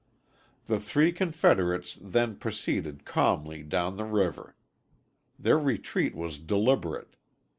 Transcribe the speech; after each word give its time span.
The 0.65 0.79
three 0.79 1.11
confederates 1.11 1.95
then 2.01 2.35
proceeded 2.37 3.05
calmly 3.05 3.61
down 3.61 3.97
the 3.97 4.03
river. 4.03 4.55
Their 5.37 5.59
retreat 5.59 6.15
was 6.15 6.39
deliberate. 6.39 7.15